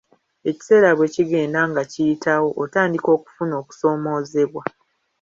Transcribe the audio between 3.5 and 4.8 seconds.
okusoomoozebwa.